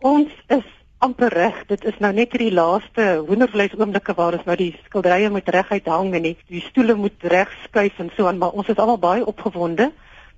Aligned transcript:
Ons 0.00 0.32
is 0.48 0.64
amper 1.04 1.28
reg. 1.28 1.56
Dit 1.68 1.82
is 1.84 1.96
nou 2.00 2.08
net 2.16 2.32
hierdie 2.32 2.54
laaste 2.56 3.04
hoendervleis 3.28 3.74
oomblikke 3.76 4.14
waar 4.16 4.38
ons 4.38 4.46
nou 4.48 4.54
die 4.56 4.70
skilderye 4.86 5.28
moet 5.28 5.48
reguit 5.52 5.90
hang 5.92 6.14
en 6.16 6.24
die, 6.24 6.36
die 6.48 6.62
stoele 6.64 6.96
moet 6.96 7.26
reg 7.28 7.52
skuif 7.66 7.98
en 8.00 8.08
so 8.16 8.24
aan, 8.24 8.38
maar 8.40 8.56
ons 8.56 8.70
is 8.72 8.80
almal 8.80 8.96
baie 9.02 9.26
opgewonde. 9.28 9.90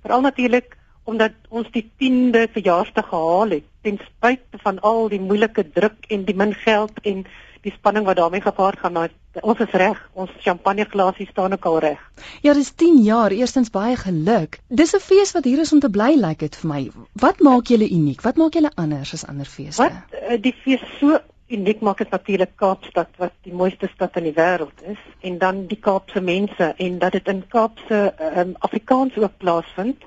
Veral 0.03 0.25
natuurlik 0.27 0.75
omdat 1.07 1.31
ons 1.47 1.69
die 1.71 1.85
10de 1.99 2.43
verjaarsdag 2.51 3.07
gehaal 3.07 3.55
het 3.55 3.69
ten 3.87 4.01
spyte 4.03 4.59
van 4.65 4.83
al 4.83 5.07
die 5.11 5.21
moeilike 5.23 5.63
druk 5.71 6.11
en 6.11 6.27
die 6.27 6.35
min 6.35 6.51
geld 6.65 6.99
en 7.07 7.23
die 7.63 7.75
spanning 7.77 8.07
wat 8.07 8.19
daarmee 8.19 8.43
gepaard 8.43 8.83
gaan 8.83 8.99
maar 8.99 9.15
ons 9.41 9.59
is 9.59 9.71
reg. 9.71 9.99
Ons 10.13 10.31
champagneglasie 10.45 11.27
staan 11.27 11.53
ook 11.53 11.65
al 11.65 11.79
reg. 11.79 11.99
Ja 12.41 12.53
dis 12.53 12.71
10 12.75 13.01
jaar. 13.03 13.31
Eerstens 13.31 13.69
baie 13.69 13.95
geluk. 13.95 14.59
Dis 14.67 14.93
'n 14.95 14.99
fees 14.99 15.31
wat 15.31 15.43
hier 15.43 15.59
is 15.59 15.73
om 15.73 15.79
te 15.79 15.89
bly 15.89 16.13
lyk 16.13 16.21
like 16.25 16.45
dit 16.45 16.55
vir 16.55 16.69
my. 16.69 16.91
Wat 17.13 17.39
maak 17.39 17.67
julle 17.67 17.89
uniek? 17.89 18.21
Wat 18.21 18.35
maak 18.35 18.53
julle 18.53 18.71
anders 18.75 19.13
as 19.13 19.25
ander 19.25 19.45
feeste? 19.45 19.83
Wat 19.83 19.91
uh, 20.29 20.41
die 20.41 20.55
fees 20.63 20.81
so 20.99 21.19
uniek 21.47 21.81
maak 21.81 21.99
is 21.99 22.09
natuurlik 22.09 22.55
Kaapstad 22.55 23.09
wat 23.17 23.33
die 23.41 23.53
mooiste 23.53 23.89
stad 23.93 24.15
in 24.17 24.23
die 24.23 24.37
wêreld 24.37 24.81
is 24.85 25.01
en 25.21 25.37
dan 25.37 25.67
die 25.67 25.79
Kaapse 25.79 26.21
mense 26.21 26.73
en 26.77 26.99
dat 26.99 27.11
dit 27.11 27.27
in 27.27 27.43
Kaapse 27.47 28.13
um, 28.37 28.55
Afrikaans 28.59 29.17
ook 29.17 29.37
plaasvind. 29.37 29.97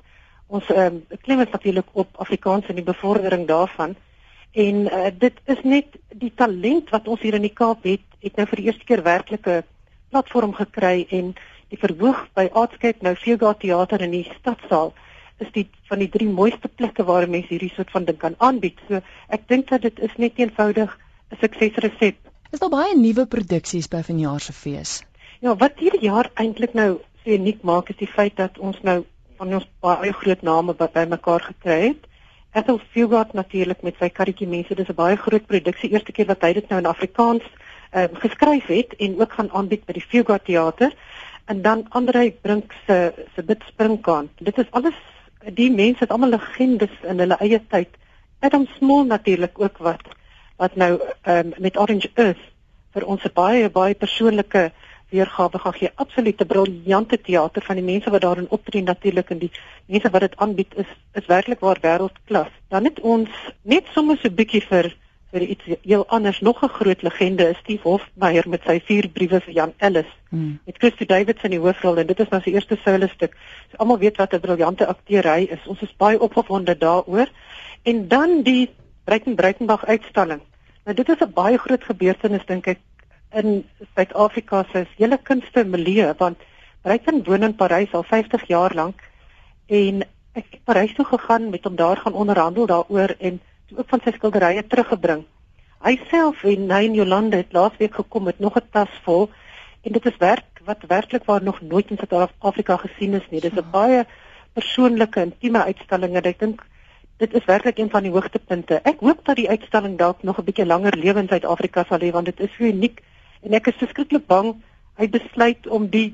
Ons 0.47 0.69
um, 0.69 1.05
klem 1.21 1.39
is 1.39 1.51
natuurlik 1.51 1.87
op 1.91 2.07
Afrikaans 2.17 2.67
en 2.67 2.75
die 2.75 2.83
bevordering 2.83 3.47
daarvan 3.47 3.95
En 4.57 4.77
uh, 4.89 5.09
dit 5.13 5.41
is 5.53 5.59
net 5.63 5.97
die 6.17 6.31
talent 6.33 6.89
wat 6.89 7.07
ons 7.07 7.21
hier 7.21 7.37
in 7.37 7.45
die 7.45 7.53
Kaap 7.53 7.83
het, 7.85 8.05
het 8.25 8.39
nou 8.39 8.47
vir 8.49 8.61
die 8.61 8.69
eerste 8.71 8.87
keer 8.89 9.03
werklike 9.05 9.59
platform 10.09 10.55
gekry 10.57 11.05
en 11.13 11.35
die 11.69 11.77
verhoog 11.77 12.23
by 12.37 12.47
Artscape 12.57 13.05
nou 13.05 13.13
Vega 13.19 13.51
Theater 13.61 14.01
in 14.01 14.15
die 14.15 14.25
stadsaal 14.39 14.95
is 15.43 15.51
dit 15.53 15.69
van 15.91 16.01
die 16.01 16.09
drie 16.09 16.29
mooiste 16.29 16.69
plekke 16.79 17.05
waar 17.05 17.27
mense 17.29 17.51
hierdie 17.51 17.73
soort 17.75 17.91
van 17.93 18.07
ding 18.07 18.17
kan 18.17 18.37
aanbied. 18.41 18.79
So 18.87 19.03
ek 19.29 19.45
dink 19.51 19.69
dat 19.69 19.85
dit 19.85 19.99
is 20.07 20.15
net 20.17 20.39
eenvoudig 20.41 20.89
'n 21.31 21.37
suksesresep. 21.41 22.17
Is 22.51 22.59
daar 22.59 22.73
baie 22.73 22.95
nuwe 22.97 23.27
produksies 23.27 23.87
by 23.87 24.01
vanjaar 24.01 24.39
se 24.41 24.53
fees? 24.53 25.03
Ja, 25.41 25.53
wat 25.55 25.77
hierdie 25.77 26.09
jaar 26.09 26.31
eintlik 26.33 26.73
nou 26.73 26.97
so 27.23 27.29
uniek 27.29 27.61
maak 27.61 27.89
is 27.89 27.99
die 28.01 28.09
feit 28.09 28.35
dat 28.35 28.57
ons 28.57 28.81
nou 28.81 29.03
van 29.37 29.53
ons 29.53 29.67
baie 29.81 30.13
groot 30.13 30.41
name 30.41 30.73
bymekaar 30.73 31.41
gekry 31.51 31.81
het. 31.87 32.06
Ethel 32.57 32.79
Fugard 32.91 33.33
natuurlik 33.37 33.83
met 33.85 33.99
sy 34.01 34.07
karretjie 34.09 34.47
mense, 34.49 34.75
dis 34.75 34.89
'n 34.89 34.97
baie 34.97 35.17
groot 35.17 35.45
produksie. 35.45 35.91
Eerste 35.93 36.11
keer 36.11 36.25
wat 36.25 36.41
hy 36.41 36.53
dit 36.53 36.69
nou 36.69 36.79
in 36.81 36.89
Afrikaans 36.89 37.43
ehm 37.91 38.15
uh, 38.15 38.19
geskryf 38.23 38.65
het 38.65 38.95
en 38.97 39.19
ook 39.19 39.33
gaan 39.33 39.51
aanbied 39.51 39.85
by 39.85 39.93
die 39.93 40.07
Fugard 40.09 40.45
teater. 40.45 40.95
En 41.45 41.61
dan 41.61 41.85
Andre 41.89 42.31
Brink 42.41 42.73
se 42.87 43.13
se 43.35 43.43
bid 43.43 43.61
springkaan. 43.67 44.29
Dit 44.39 44.57
is 44.57 44.71
alles 44.71 44.97
die 45.53 45.71
mense 45.71 45.99
het 45.99 46.11
almal 46.11 46.29
legendes 46.29 46.95
in 47.03 47.19
hulle 47.19 47.37
eie 47.39 47.61
tyd. 47.67 47.89
Adam 48.39 48.65
Small 48.77 49.05
natuurlik 49.05 49.59
ook 49.59 49.77
wat 49.77 50.01
wat 50.57 50.75
nou 50.75 50.99
ehm 51.21 51.37
um, 51.45 51.53
met 51.57 51.77
Orange 51.77 52.09
Earth 52.13 52.45
vir 52.93 53.05
ons 53.05 53.23
'n 53.23 53.33
baie 53.33 53.69
baie 53.69 53.93
persoonlike 53.93 54.71
weergawe 55.09 55.59
gaan 55.59 55.73
gee. 55.73 55.91
Absolute 55.95 56.45
briljante 56.45 57.21
teater 57.21 57.63
van 57.63 57.75
die 57.75 57.85
mense 57.85 58.09
wat 58.09 58.21
daarin 58.21 58.49
optree 58.49 58.83
natuurlik 58.83 59.29
en 59.29 59.39
die 59.39 59.51
mense 59.85 60.09
wat 60.09 60.21
dit 60.21 60.37
aanbied 60.37 60.75
is 60.75 60.93
is 61.13 61.25
werklik 61.25 61.59
waar 61.59 61.79
wêreldklas. 61.81 62.53
Dan 62.67 62.83
het 62.83 62.99
ons 62.99 63.29
net 63.61 63.85
sommer 63.93 64.17
so 64.17 64.27
'n 64.27 64.35
bietjie 64.35 64.61
vir 64.61 64.95
vir 65.31 65.41
iets 65.41 65.63
heel 65.83 66.05
anders 66.07 66.39
nog 66.39 66.63
'n 66.63 66.75
groot 66.79 67.01
legende 67.01 67.49
is 67.49 67.57
Steve 67.57 67.87
Hofmeyer 67.87 68.49
met 68.49 68.61
sy 68.65 68.79
vier 68.79 69.09
briewe 69.09 69.41
vir 69.41 69.53
Jan 69.53 69.73
Ellis. 69.77 70.11
Hmm. 70.29 70.59
Met 70.65 70.77
Christy 70.77 71.05
Davids 71.05 71.43
in 71.43 71.51
die 71.51 71.59
hoofrol 71.59 71.97
en 71.97 72.07
dit 72.07 72.19
is 72.19 72.29
nou 72.29 72.41
sy 72.41 72.49
eerste 72.49 72.77
solo 72.83 73.07
stuk. 73.07 73.35
So 73.71 73.77
almal 73.77 73.97
weet 73.97 74.17
wat 74.17 74.33
'n 74.33 74.39
briljante 74.39 74.87
akteur 74.87 75.23
hy 75.23 75.47
is. 75.49 75.67
Ons 75.67 75.81
is 75.81 75.95
baie 75.97 76.19
opgewonde 76.19 76.77
daaroor. 76.77 77.27
En 77.83 78.07
dan 78.07 78.41
die 78.43 78.69
Breiten 79.03 79.35
Breitenbach 79.35 79.85
uitstalling. 79.85 80.41
Nou 80.85 80.95
dit 80.95 81.09
is 81.09 81.19
'n 81.19 81.33
baie 81.33 81.57
groot 81.57 81.83
gebeurtenis 81.83 82.45
dink 82.45 82.67
ek 82.67 82.79
in 83.31 83.65
Suid-Afrika 83.95 84.65
se 84.71 84.85
hele 84.97 85.17
kunste 85.17 85.63
milieu 85.63 86.13
want 86.17 86.37
Breiten 86.81 87.23
woon 87.25 87.43
in 87.43 87.55
Parys 87.55 87.93
al 87.93 88.03
50 88.03 88.47
jaar 88.47 88.73
lank 88.73 89.01
en 89.67 90.03
ek 90.33 90.45
het 90.51 90.63
Parys 90.63 90.93
toe 90.95 91.05
gegaan 91.05 91.49
met 91.49 91.63
hom 91.63 91.75
daar 91.75 91.97
gaan 91.97 92.13
onderhandel 92.13 92.65
daaroor 92.65 93.15
en 93.19 93.41
toe 93.67 93.79
ook 93.79 93.89
van 93.89 94.01
sy 94.03 94.13
skilderye 94.15 94.63
teruggebring. 94.67 95.25
Hy 95.83 95.97
self 96.09 96.43
en 96.47 96.71
hy 96.71 96.85
en 96.87 96.95
Jolande 96.95 97.41
het 97.41 97.51
laasweek 97.53 97.97
gekom 97.99 98.23
met 98.23 98.39
nog 98.39 98.55
'n 98.55 98.69
tas 98.71 98.93
vol 99.03 99.29
en 99.83 99.91
dit 99.91 100.05
is 100.05 100.17
werk 100.17 100.61
wat 100.63 100.87
werklik 100.87 101.25
waar 101.25 101.43
nog 101.43 101.61
nooit 101.61 101.89
in 101.89 101.97
Suid-Afrika 101.97 102.77
gesien 102.77 103.13
is 103.13 103.27
nie. 103.29 103.41
Dis 103.41 103.51
'n 103.51 103.71
baie 103.71 104.05
persoonlike 104.53 105.21
intieme 105.21 105.63
uitstalling 105.63 106.15
en 106.15 106.23
ek 106.23 106.39
dink 106.39 106.65
dit 107.17 107.33
is 107.33 107.45
werklik 107.45 107.77
een 107.77 107.89
van 107.89 108.03
die 108.03 108.11
hoogtepunte. 108.11 108.79
Ek 108.83 108.99
hoop 108.99 109.25
dat 109.25 109.35
die 109.35 109.49
uitstalling 109.49 109.97
dalk 109.97 110.23
nog 110.23 110.39
'n 110.39 110.43
bietjie 110.43 110.65
langer 110.65 110.95
lewe 110.97 111.19
in 111.19 111.27
Suid-Afrika 111.27 111.85
sal 111.89 111.99
hê 111.99 112.11
want 112.11 112.25
dit 112.25 112.39
is 112.39 112.59
uniek 112.59 113.01
en 113.47 113.55
ek 113.57 113.71
is 113.71 113.79
verskriklik 113.79 114.27
bang 114.27 114.55
hy 114.97 115.07
besluit 115.13 115.67
om 115.71 115.87
die 115.93 116.09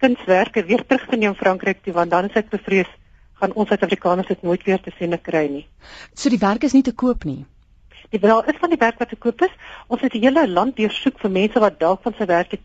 kunswerke 0.00 0.62
weer 0.68 0.84
terug 0.86 1.06
te 1.10 1.18
neem 1.18 1.34
Frankryk 1.34 1.82
toe 1.84 1.94
want 1.96 2.12
dan 2.14 2.30
is 2.30 2.38
ek 2.38 2.52
bevrees 2.52 2.90
gaan 3.40 3.52
ons 3.52 3.68
Suid-Afrikaners 3.68 4.30
dit 4.32 4.42
nooit 4.46 4.62
weer 4.64 4.80
te 4.80 4.92
sien 4.96 5.16
kry 5.22 5.44
nie. 5.52 5.66
So 6.14 6.32
die 6.32 6.40
werk 6.40 6.64
is 6.64 6.72
nie 6.72 6.84
te 6.86 6.94
koop 6.96 7.26
nie. 7.28 7.44
Die 8.14 8.20
wel 8.22 8.44
is 8.48 8.58
van 8.60 8.72
die 8.72 8.80
werk 8.80 9.00
wat 9.02 9.10
te 9.12 9.18
koop 9.20 9.42
is. 9.44 9.52
Ons 9.92 10.04
het 10.06 10.14
die 10.14 10.22
hele 10.22 10.46
land 10.48 10.76
deursoek 10.78 11.18
vir 11.20 11.32
mense 11.34 11.60
wat 11.60 11.80
dalk 11.80 12.04
van 12.06 12.16
sy 12.18 12.28
werk 12.30 12.54
het 12.56 12.64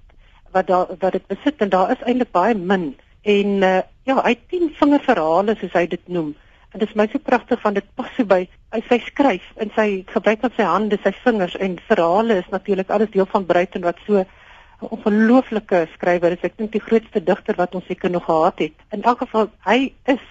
wat 0.55 0.67
daar 0.67 0.93
wat 0.99 1.15
dit 1.15 1.27
besit 1.31 1.63
en 1.63 1.71
daar 1.71 1.91
is 1.95 2.03
eintlik 2.05 2.31
baie 2.35 2.55
min. 2.55 2.93
En 3.23 3.51
uh, 3.63 3.81
ja, 4.07 4.15
hy 4.21 4.33
het 4.35 4.47
10 4.51 4.71
vingerverhale 4.79 5.55
soos 5.59 5.75
hy 5.75 5.85
dit 5.91 6.07
noem. 6.07 6.33
En 6.71 6.79
dit 6.79 6.87
is 6.87 6.95
my 6.95 7.07
so 7.11 7.19
pragtig 7.19 7.59
van 7.61 7.75
dit 7.75 7.87
pas 7.99 8.11
so 8.15 8.23
by 8.27 8.45
hy 8.71 8.79
sy 8.87 8.97
skryf 9.03 9.47
en 9.59 9.71
sy 9.75 9.87
gebruik 10.07 10.43
van 10.45 10.53
sy 10.55 10.67
hande, 10.67 10.99
sy 11.03 11.11
vingers 11.25 11.57
en 11.59 11.75
verhale 11.89 12.37
is 12.39 12.51
natuurlik 12.53 12.89
alles 12.89 13.11
deel 13.11 13.27
van 13.33 13.47
Bruiten 13.49 13.83
wat 13.83 13.99
so 14.05 14.23
'n 14.23 14.91
ongelooflike 14.95 15.87
skrywer 15.95 16.31
is. 16.31 16.43
Ek 16.43 16.57
dink 16.57 16.71
die 16.71 16.85
grootste 16.87 17.19
digter 17.23 17.55
wat 17.55 17.75
ons 17.75 17.85
seker 17.85 18.09
nog 18.09 18.25
gehad 18.25 18.59
het. 18.59 18.73
In 18.91 19.03
elk 19.03 19.19
geval 19.19 19.51
hy 19.67 19.93
is 20.05 20.23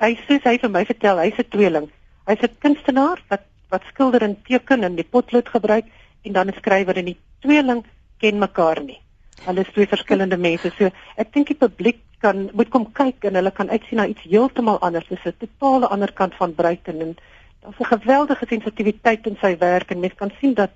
hy 0.00 0.16
sê 0.26 0.40
hy 0.42 0.58
vir 0.58 0.70
my 0.70 0.84
vertel 0.84 1.18
hy's 1.18 1.38
'n 1.38 1.50
tweeling. 1.50 1.90
Hy's 2.26 2.42
'n 2.42 2.56
kunstenaar 2.64 3.20
wat 3.28 3.44
wat 3.70 3.82
skilder 3.92 4.22
en 4.22 4.36
teken 4.48 4.84
en 4.84 4.96
die 4.96 5.10
potlood 5.14 5.48
gebruik 5.48 5.84
en 6.24 6.32
dan 6.32 6.48
'n 6.48 6.60
skrywer 6.60 6.96
en 6.96 7.12
die 7.12 7.20
tweeling 7.40 7.84
ken 8.18 8.38
mekaar 8.38 8.80
nie. 8.80 9.03
Hulle 9.44 9.60
is 9.60 9.72
twee 9.72 9.86
verskillende 9.86 10.36
mense. 10.36 10.70
So 10.78 10.90
ek 11.16 11.32
dink 11.32 11.50
die 11.52 11.58
publiek 11.58 12.00
kan 12.24 12.48
moet 12.52 12.70
kom 12.72 12.86
kyk 12.92 13.24
en 13.28 13.34
hulle 13.34 13.50
kan 13.50 13.70
uitsien 13.70 14.00
na 14.00 14.06
iets 14.06 14.22
heeltemal 14.28 14.80
anders. 14.80 15.08
Dit 15.08 15.18
is 15.18 15.32
'n 15.32 15.36
totale 15.46 15.88
ander 15.88 16.12
kant 16.12 16.34
van 16.34 16.54
Bruiten 16.54 17.00
en 17.00 17.16
daar's 17.62 17.80
'n 17.80 17.92
geweldige 17.98 18.46
sensitiwiteit 18.48 19.26
in 19.26 19.36
sy 19.40 19.56
werk 19.58 19.90
en 19.90 20.00
mens 20.00 20.14
kan 20.14 20.32
sien 20.40 20.54
dat 20.54 20.72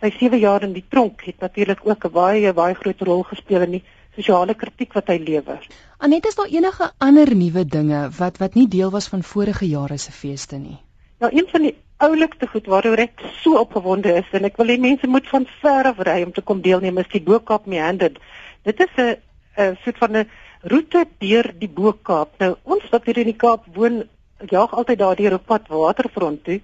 sy 0.00 0.10
7 0.18 0.38
jaar 0.38 0.62
in 0.62 0.72
die 0.72 0.84
tronk 0.88 1.24
het 1.24 1.40
natuurlik 1.40 1.80
ook 1.82 2.04
'n 2.04 2.12
baie 2.12 2.52
baie 2.52 2.74
groot 2.74 3.00
rol 3.00 3.22
gespeel 3.22 3.62
in 3.62 3.70
die 3.70 3.84
sosiale 4.16 4.54
kritiek 4.54 4.92
wat 4.92 5.08
hy 5.08 5.18
lewer. 5.18 5.66
Anet 5.98 6.26
is 6.26 6.34
daar 6.34 6.50
enige 6.50 6.92
ander 6.98 7.34
nuwe 7.36 7.64
dinge 7.64 8.08
wat 8.18 8.38
wat 8.38 8.54
nie 8.54 8.68
deel 8.68 8.90
was 8.90 9.08
van 9.08 9.22
vorige 9.22 9.68
jare 9.68 9.98
se 9.98 10.12
feeste 10.12 10.56
nie. 10.56 10.78
Ja, 11.20 11.30
een 11.32 11.48
van 11.50 11.62
die 11.62 11.74
oulikste 11.98 12.46
goed 12.46 12.68
waaroor 12.70 13.00
ek 13.02 13.22
so 13.42 13.58
opgewonde 13.58 14.12
is 14.20 14.28
en 14.36 14.46
ek 14.46 14.58
wil 14.60 14.70
hê 14.70 14.76
mense 14.78 15.08
moet 15.10 15.26
van 15.32 15.46
ver 15.62 15.88
af 15.90 16.02
ry 16.06 16.20
om 16.22 16.34
te 16.34 16.44
kom 16.46 16.60
deelneem 16.62 17.00
is 17.02 17.10
die 17.10 17.22
Boekop 17.28 17.66
Meander. 17.66 18.12
Dit 18.62 18.80
is 18.80 18.92
'n 18.96 19.16
'n 19.58 19.76
soort 19.82 19.98
van 19.98 20.16
'n 20.16 20.28
roete 20.62 21.06
deur 21.18 21.52
die 21.58 21.68
Boekop. 21.68 22.38
Nou 22.38 22.56
ons 22.62 22.84
wat 22.90 23.04
hier 23.04 23.18
in 23.18 23.30
die 23.32 23.40
Kaap 23.44 23.64
woon, 23.74 24.08
jaag 24.46 24.74
altyd 24.74 24.98
daardeur 24.98 25.34
op 25.34 25.46
pad 25.46 25.68
waterfront 25.68 26.44
toe, 26.44 26.60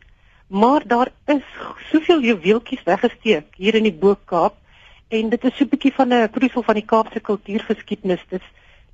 maar 0.46 0.82
daar 0.86 1.10
is 1.26 1.42
soveel 1.90 2.20
juweeltjies 2.20 2.84
weggesteek 2.84 3.46
hier 3.56 3.74
in 3.74 3.82
die 3.82 3.98
Boekop 4.04 4.54
en 5.08 5.28
dit 5.28 5.44
is 5.44 5.56
so 5.56 5.64
'n 5.64 5.68
bietjie 5.68 5.94
van 5.94 6.12
'n 6.12 6.30
proefsel 6.30 6.62
van 6.62 6.74
die 6.74 6.86
Kaapse 6.86 7.20
kultuurgeskiedenis. 7.20 8.22
Dit 8.28 8.40
is 8.40 8.48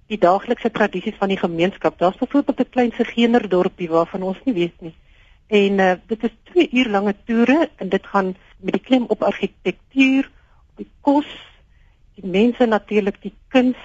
die 0.09 0.19
daaglikse 0.19 0.71
tradisies 0.71 1.19
van 1.19 1.29
die 1.29 1.39
gemeenskap. 1.39 1.99
Daar's 1.99 2.17
byvoorbeeld 2.17 2.61
'n 2.61 2.71
klein 2.71 2.93
segeenderdorpie 2.97 3.89
waarvan 3.89 4.23
ons 4.23 4.39
nie 4.45 4.55
weet 4.55 4.81
nie. 4.81 4.95
En 5.51 5.79
uh, 5.83 5.95
dit 6.07 6.25
is 6.25 6.35
2 6.53 6.69
uur 6.73 6.89
lange 6.89 7.15
toere 7.27 7.71
en 7.77 7.89
dit 7.89 8.07
gaan 8.07 8.37
met 8.61 8.77
die 8.77 8.83
klem 8.83 9.05
op 9.09 9.23
argitektuur, 9.23 10.31
op 10.71 10.77
die 10.77 10.91
kos, 11.01 11.31
die 12.15 12.27
mense 12.27 12.67
natuurlik, 12.67 13.19
die 13.23 13.35
kuns 13.49 13.81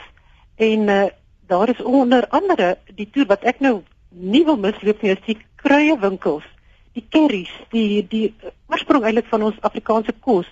En 0.56 0.80
uh, 0.80 1.06
daar 1.48 1.70
is 1.70 1.84
onder 1.84 2.28
andere 2.28 2.78
die 2.96 3.10
toer 3.12 3.26
wat 3.26 3.44
ek 3.44 3.60
nou 3.60 3.82
nie 4.10 4.44
wil 4.48 4.58
misloop 4.58 5.02
nie, 5.04 5.12
is 5.12 5.24
die 5.28 5.38
kruiewinkels, 5.60 6.46
die 6.96 7.04
curries, 7.12 7.52
die 7.76 8.06
die 8.08 8.30
oorsprong 8.72 9.04
eintlik 9.04 9.28
van 9.28 9.44
ons 9.50 9.60
Afrikaanse 9.68 10.16
kos 10.24 10.48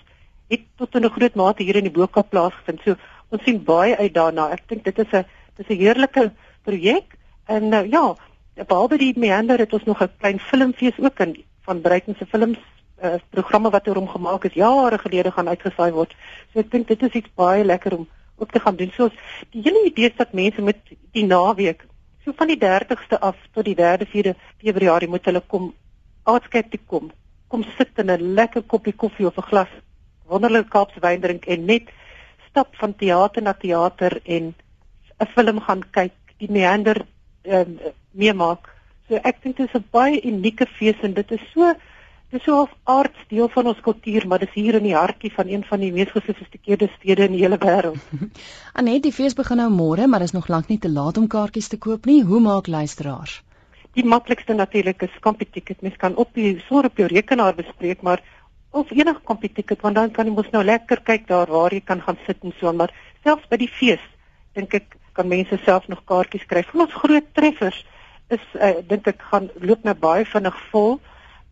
het 0.52 0.66
tot 0.76 0.94
in 0.94 1.06
'n 1.08 1.14
groot 1.16 1.34
mate 1.34 1.62
hier 1.62 1.76
in 1.76 1.88
die 1.88 1.96
Boekap 1.96 2.28
plaasgevind. 2.30 2.80
So 2.84 2.96
ons 3.30 3.42
sien 3.44 3.64
baie 3.64 3.96
uit 3.96 4.14
daarna. 4.14 4.50
Ek 4.52 4.68
dink 4.68 4.84
dit 4.84 4.98
is 4.98 5.12
'n 5.12 5.24
dis 5.56 5.68
'n 5.68 5.80
heerlike 5.80 6.32
projek 6.64 7.16
en 7.46 7.72
uh, 7.72 7.90
ja, 7.90 8.14
behalwe 8.62 8.98
die 8.98 9.12
meander 9.18 9.58
het 9.58 9.72
ons 9.72 9.84
nog 9.84 10.02
'n 10.02 10.10
klein 10.18 10.38
filmfees 10.38 10.98
ook 10.98 11.20
in 11.20 11.44
van 11.64 11.80
Breiten 11.80 12.14
se 12.18 12.26
films 12.26 12.58
uh, 13.02 13.14
programme 13.30 13.70
wat 13.70 13.88
oor 13.88 13.96
hom 13.96 14.08
gemaak 14.08 14.44
is 14.44 14.54
jare 14.54 14.98
gelede 14.98 15.30
gaan 15.30 15.48
uitgesaai 15.48 15.92
word. 15.92 16.14
So 16.52 16.60
ek 16.60 16.70
dink 16.70 16.88
dit 16.88 17.02
is 17.02 17.12
iets 17.12 17.34
baie 17.34 17.64
lekker 17.64 17.96
om 17.96 18.08
ook 18.36 18.50
te 18.50 18.60
gaan 18.60 18.76
doen. 18.76 18.92
So 18.96 19.10
die 19.50 19.62
hele 19.62 19.84
idee 19.84 20.10
is 20.10 20.16
dat 20.16 20.32
mense 20.32 20.62
met 20.62 20.76
die 21.12 21.26
naweek 21.26 21.86
so 22.24 22.32
van 22.36 22.46
die 22.46 22.58
30ste 22.58 23.18
af 23.20 23.36
tot 23.52 23.64
die 23.64 23.76
3de 23.76 24.06
4de 24.08 24.34
Februarie 24.58 25.08
moet 25.08 25.24
hulle 25.24 25.42
kom 25.46 25.74
aardskep 26.24 26.70
toe 26.70 26.80
kom. 26.86 27.10
kom 27.48 27.64
sit 27.76 27.98
in 27.98 28.10
'n 28.10 28.34
lekker 28.34 28.62
koppie 28.62 28.92
koffie 28.92 29.26
of 29.26 29.36
'n 29.36 29.48
glas 29.50 29.68
wonderlike 30.26 30.68
Kaapse 30.68 31.00
wyn 31.00 31.20
drink 31.20 31.46
en 31.46 31.64
net 31.64 31.90
stap 32.48 32.76
van 32.80 32.94
teater 32.96 33.42
na 33.42 33.52
teater 33.52 34.20
en 34.24 34.54
'n 35.20 35.26
film 35.34 35.60
gaan 35.60 35.82
kyk, 35.90 36.12
die 36.38 36.50
meander 36.50 37.06
ehm 37.44 37.76
um, 37.78 37.92
meemaak. 38.10 38.70
So 39.08 39.20
ek 39.22 39.42
dink 39.42 39.56
dit 39.56 39.68
is 39.68 39.74
'n 39.80 39.84
baie 39.90 40.20
unieke 40.22 40.66
fees 40.66 41.00
en 41.02 41.14
dit 41.14 41.30
is 41.32 41.50
so 41.52 41.74
Dit 42.34 42.40
is 42.40 42.46
so 42.50 42.62
'n 42.62 42.70
aard 42.82 43.16
deel 43.28 43.48
van 43.48 43.66
ons 43.66 43.80
kultuur, 43.80 44.26
maar 44.26 44.38
dis 44.38 44.54
hier 44.54 44.74
in 44.74 44.82
die 44.82 44.94
hartjie 44.94 45.30
van 45.32 45.48
een 45.48 45.64
van 45.64 45.80
die 45.80 45.92
mees 45.92 46.10
gesofistikeerde 46.10 46.88
stede 46.96 47.24
in 47.24 47.32
die 47.32 47.42
hele 47.42 47.58
wêreld. 47.58 48.00
Anet, 48.78 49.02
die 49.02 49.12
fees 49.12 49.34
begin 49.34 49.56
nou 49.56 49.70
môre, 49.70 50.08
maar 50.08 50.22
is 50.22 50.32
nog 50.32 50.48
lank 50.48 50.68
nie 50.68 50.78
te 50.78 50.90
laat 50.90 51.16
om 51.16 51.28
kaartjies 51.28 51.68
te 51.68 51.78
koop 51.78 52.06
nie. 52.06 52.24
Hoe 52.24 52.40
maak 52.40 52.66
luisteraars? 52.66 53.42
Die 53.94 54.04
maklikste 54.04 54.54
natuurlik 54.54 55.02
is 55.02 55.20
Computicket. 55.20 55.82
Mens 55.82 55.96
kan 55.96 56.16
op 56.16 56.34
die 56.34 56.58
sore 56.66 56.90
op 56.90 56.96
jou 56.96 57.06
rekenaar 57.06 57.54
bespreek, 57.54 58.02
maar 58.02 58.22
of 58.70 58.90
enige 58.90 59.20
Computicket, 59.22 59.80
want 59.80 59.94
dan 59.94 60.10
kan 60.10 60.26
jy 60.26 60.32
mos 60.34 60.50
nou 60.50 60.64
lekker 60.64 61.00
kyk 61.06 61.28
daar 61.28 61.46
waar 61.46 61.72
jy 61.72 61.80
kan 61.80 62.02
gaan 62.02 62.18
sit 62.26 62.42
en 62.42 62.52
so, 62.58 62.72
maar 62.72 62.90
selfs 63.22 63.46
by 63.48 63.56
die 63.56 63.70
fees 63.70 64.02
dink 64.54 64.74
ek 64.74 64.96
kan 65.14 65.28
mense 65.28 65.58
self 65.64 65.88
nog 65.88 66.04
kaartjies 66.04 66.46
kry. 66.46 66.62
Van 66.70 66.86
ons 66.86 67.00
groot 67.02 67.26
treffers 67.32 67.80
is 68.34 68.44
uh, 68.58 68.76
dink 68.88 69.06
ek 69.06 69.22
gaan 69.30 69.50
loop 69.60 69.84
nou 69.84 69.94
baie 69.94 70.24
vinnig 70.26 70.56
vol 70.70 70.98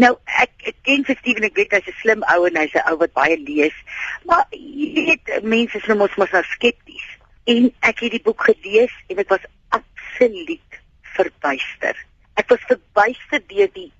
Nou 0.00 0.14
ek, 0.42 0.52
ek 0.70 0.76
ken 0.86 1.04
vir 1.04 1.18
Steven 1.20 1.46
ek 1.48 1.58
weet 1.58 1.74
hy's 1.76 1.90
'n 1.90 2.00
slim 2.02 2.24
ou 2.34 2.46
en 2.48 2.56
hy's 2.56 2.74
'n 2.74 2.86
ou 2.90 2.96
wat 3.02 3.12
baie 3.12 3.36
lees. 3.38 3.76
Maar 4.24 4.46
jy 4.50 5.06
weet 5.10 5.42
mense 5.42 5.78
is 5.78 5.86
nou 5.90 5.98
mos 5.98 6.16
mos 6.16 6.30
nou 6.30 6.42
skepties. 6.54 7.06
En 7.44 7.70
ek 7.80 8.00
het 8.00 8.16
die 8.16 8.24
boek 8.24 8.42
gelees 8.48 8.94
en 9.08 9.16
dit 9.16 9.28
was 9.28 9.44
absoluut 9.68 10.80
verbuister. 11.16 11.94
Ek 12.34 12.48
was 12.48 12.66
verbuister 12.70 13.42
deur 13.46 13.70
die 13.74 13.92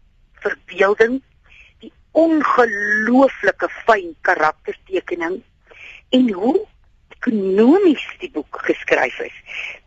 verbeelding, 0.44 1.22
ongelooflike 2.14 3.68
fyn 3.84 4.14
karaktertekening 4.26 5.40
en 6.14 6.30
hoe 6.32 6.56
ekonomies 7.16 8.04
die 8.20 8.30
boek 8.30 8.60
geskryf 8.68 9.18
is. 9.26 9.36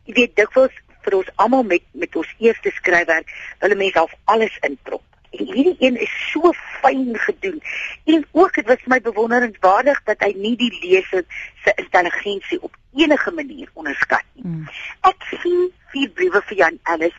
Jy 0.08 0.18
weet 0.22 0.36
dikwels 0.40 0.76
vir 1.08 1.20
ons 1.22 1.30
almal 1.44 1.64
met 1.64 1.84
met 1.96 2.16
ons 2.20 2.34
eerste 2.44 2.74
skryfwerk, 2.80 3.32
hulle 3.64 3.80
mense 3.80 4.00
half 4.00 4.16
alles 4.34 4.58
introp 4.68 5.06
hierdie 5.38 5.76
een 5.80 5.98
is 6.02 6.14
so 6.32 6.52
fyn 6.82 7.18
gedoen 7.18 7.62
en 8.06 8.26
ook 8.32 8.54
dit 8.54 8.68
was 8.68 8.86
my 8.86 9.00
bewonderenswaardig 9.02 10.04
dat 10.04 10.24
hy 10.24 10.34
nie 10.36 10.56
die 10.58 10.72
leser 10.82 11.26
se 11.64 11.74
intelligensie 11.76 12.62
op 12.62 12.76
enige 12.96 13.32
manier 13.32 13.70
onderskat 13.74 14.24
nie. 14.34 14.46
Mm. 14.46 14.68
Ek 15.02 15.28
sien 15.42 15.68
vier 15.94 16.10
briewe 16.10 16.42
vir 16.50 16.58
Jan 16.64 16.80
Ellis 16.94 17.18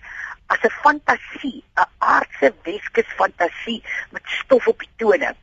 as 0.52 0.60
'n 0.62 0.74
fantasie, 0.82 1.64
'n 1.76 1.88
aardse 1.98 2.54
Weskus 2.62 3.10
fantasie 3.20 3.82
met 4.10 4.22
stof 4.26 4.66
op 4.66 4.78
die 4.78 4.94
tone. 4.96 5.34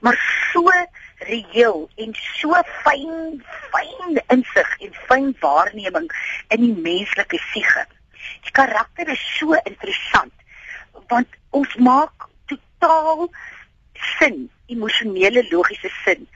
Maar 0.00 0.18
so 0.52 0.70
reëel 1.18 1.88
en 1.96 2.14
so 2.14 2.52
fyn 2.82 3.42
fyn 3.72 4.20
insig 4.34 4.70
en 4.78 4.94
fyn 5.08 5.36
waarneming 5.40 6.08
in 6.48 6.60
die 6.66 6.76
menslike 6.88 7.38
siege. 7.52 7.86
Die 8.42 8.52
karakter 8.52 9.08
is 9.08 9.24
so 9.38 9.52
interessant 9.64 10.32
want 11.08 11.28
ons 11.50 11.74
maak 11.74 12.28
totaal 12.50 13.28
sin, 14.18 14.50
emosionele 14.66 15.42
logiese 15.50 15.90
sin 16.04 16.28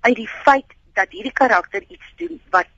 uit 0.00 0.16
die 0.16 0.28
feit 0.44 0.76
dat 0.98 1.10
hierdie 1.10 1.34
karakter 1.42 1.82
iets 1.88 2.14
doen 2.20 2.38
wat 2.54 2.70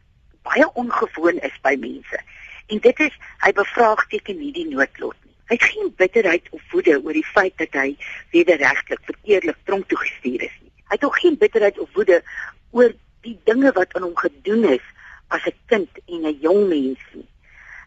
baie 0.45 0.67
ongewoon 0.81 1.41
is 1.49 1.55
by 1.65 1.75
mense. 1.81 2.21
En 2.67 2.81
dit 2.81 3.01
is 3.01 3.17
hy 3.45 3.53
bevraagteken 3.53 4.39
nie 4.39 4.53
die 4.53 4.69
noodlot 4.69 5.17
nie. 5.25 5.35
Hy 5.51 5.59
het 5.59 5.67
geen 5.75 5.93
bitterheid 5.97 6.47
of 6.57 6.63
woede 6.73 6.97
oor 7.03 7.17
die 7.17 7.27
feit 7.35 7.57
dat 7.61 7.77
hy 7.77 7.91
wederregtelik 8.33 9.03
verkeerlik 9.05 9.59
tronk 9.69 9.89
toe 9.89 9.99
gestuur 10.01 10.47
is 10.47 10.57
nie. 10.63 10.73
Hy 10.89 10.97
het 10.97 11.05
ook 11.05 11.19
geen 11.21 11.37
bitterheid 11.39 11.79
of 11.79 11.93
woede 11.99 12.23
oor 12.73 12.95
die 13.27 13.37
dinge 13.49 13.73
wat 13.77 13.93
aan 13.95 14.07
hom 14.09 14.17
gedoen 14.17 14.65
is 14.73 14.87
as 15.29 15.45
'n 15.47 15.57
kind 15.67 15.91
en 16.07 16.27
'n 16.31 16.39
jong 16.41 16.69
mens 16.69 17.03
nie. 17.13 17.29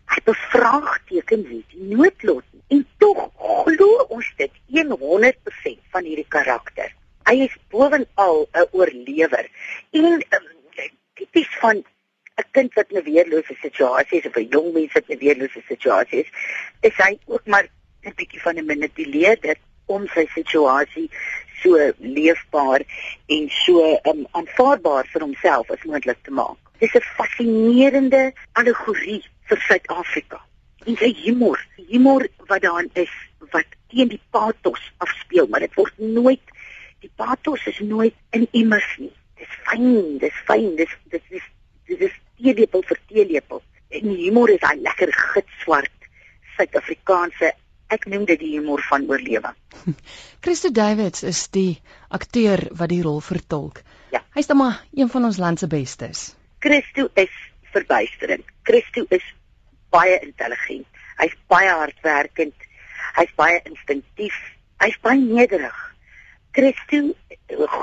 Hy 0.08 0.20
bevraagteken 0.24 1.42
nie 1.50 1.64
die 1.74 1.96
noodlot 1.96 2.46
nie. 2.52 2.64
En 2.68 2.86
tog 2.98 3.30
glo 3.66 4.06
ons 4.10 4.30
dit 4.38 4.52
100% 4.68 5.80
van 5.92 6.04
hierdie 6.04 6.30
karakter. 6.30 6.94
Hy 7.28 7.36
is 7.48 7.58
bovenal 7.70 8.48
'n 8.54 8.68
oorlewer 8.72 9.50
en 9.92 10.06
um, 10.06 10.48
tipies 11.16 11.50
van 11.60 11.84
'n 12.38 12.50
kind 12.52 12.74
wat 12.74 12.92
in 12.92 12.98
'n 12.98 13.04
weerlose 13.04 13.56
situasie 13.62 14.20
is 14.20 14.28
of 14.30 14.36
'n 14.38 14.48
jong 14.56 14.74
mens 14.74 14.94
wat 14.94 15.08
in 15.08 15.16
'n 15.16 15.24
weerlose 15.26 15.62
situasie 15.68 16.20
is, 16.24 16.30
is 16.82 16.96
hy 17.06 17.18
ook 17.26 17.46
maar 17.46 17.68
'n 18.06 18.14
bietjie 18.16 18.42
van 18.42 18.58
'n 18.58 18.66
manipuleerder 18.66 19.56
om 19.86 20.08
sy 20.08 20.26
situasie 20.34 21.10
so 21.62 21.92
leefbaar 21.98 22.82
en 23.36 23.50
so 23.50 24.00
um, 24.04 24.26
aanvaarbaar 24.32 25.08
vir 25.14 25.22
homself 25.22 25.72
as 25.72 25.84
moontlik 25.84 26.20
te 26.24 26.32
maak. 26.32 26.60
Dis 26.80 26.94
'n 26.94 27.08
fascinerende 27.18 28.34
allegorie 28.54 29.24
vir 29.50 29.60
Suid-Afrika. 29.68 30.42
En 30.86 30.96
sy 30.96 31.14
humor, 31.24 31.60
humor 31.90 32.28
wat 32.48 32.62
daarin 32.62 32.90
is 32.94 33.14
wat 33.52 33.66
teen 33.90 34.08
die 34.08 34.22
pathos 34.30 34.92
afspeel, 34.98 35.48
maar 35.48 35.60
dit 35.60 35.74
word 35.76 35.98
nooit 35.98 36.56
die 37.00 37.12
pathos 37.16 37.66
is 37.68 37.80
nooit 37.80 38.16
in 38.30 38.48
immers 38.52 38.98
nie. 38.98 39.14
Dis 39.38 39.54
fyn, 39.70 40.18
dis 40.18 40.38
fyn, 40.46 40.76
dis 40.76 40.94
dis 41.12 41.22
dis 41.30 41.44
dis 41.88 42.00
is 42.10 42.16
teelepel 42.38 42.84
vir 42.90 43.00
teelepel. 43.08 43.64
En 43.90 44.10
die 44.10 44.18
humor 44.26 44.52
is 44.54 44.62
daai 44.64 44.82
lekker 44.82 45.14
gitswart 45.14 45.94
Suid-Afrikaanse 46.58 47.54
ek 47.94 48.08
noem 48.12 48.26
dit 48.28 48.40
die 48.42 48.54
humor 48.58 48.82
van 48.90 49.06
oorlewing. 49.08 49.56
Christo 50.44 50.72
Davids 50.74 51.24
is 51.24 51.46
die 51.56 51.80
akteur 52.14 52.68
wat 52.80 52.92
die 52.92 53.02
rol 53.06 53.22
vertolk. 53.24 53.84
Ja. 54.12 54.24
Hy's 54.36 54.50
dan 54.50 54.60
maar 54.60 54.82
een 54.96 55.12
van 55.14 55.28
ons 55.30 55.40
land 55.42 55.62
se 55.62 55.70
bestes. 55.72 56.30
Christo 56.64 57.08
is 57.16 57.34
verbuisterend. 57.72 58.46
Christo 58.68 59.06
is 59.14 59.24
baie 59.94 60.18
intelligent. 60.20 60.88
Hy's 61.22 61.36
baie 61.52 61.70
hardwerkend. 61.72 62.68
Hy's 63.18 63.34
baie 63.40 63.62
instinktief. 63.64 64.36
Hy's 64.84 64.98
baie 65.02 65.22
nederig. 65.22 65.78
Christo 66.58 67.14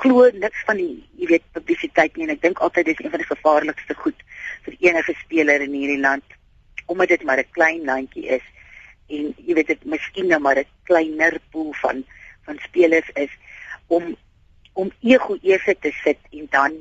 glo 0.03 0.29
niks 0.35 0.65
van 0.67 0.81
die, 0.81 0.99
jy 1.21 1.31
weet, 1.31 1.45
publisiteit 1.57 2.17
nie 2.17 2.27
en 2.27 2.35
ek 2.35 2.43
dink 2.43 2.61
altyd 2.65 2.91
dis 2.91 3.01
een 3.01 3.13
van 3.13 3.23
die 3.23 3.31
gevaarlikste 3.31 3.97
goed 4.03 4.24
enige 4.89 5.15
speler 5.23 5.65
in 5.67 5.73
hierdie 5.73 6.01
land 6.01 6.39
omdat 6.87 7.09
dit 7.09 7.23
maar 7.23 7.39
'n 7.39 7.55
klein 7.57 7.85
landjie 7.85 8.27
is 8.39 8.47
en 9.09 9.35
jy 9.47 9.55
weet 9.55 9.73
dit 9.73 9.85
miskien 9.85 10.27
nou 10.27 10.41
maar 10.41 10.59
'n 10.59 10.73
kleiner 10.91 11.41
pool 11.51 11.73
van 11.83 12.05
van 12.45 12.59
spelers 12.69 13.11
is 13.15 13.33
om 13.87 14.17
om 14.73 14.93
ego 15.01 15.39
eers 15.43 15.65
te 15.81 15.93
sit 16.05 16.19
en 16.31 16.47
dan 16.51 16.73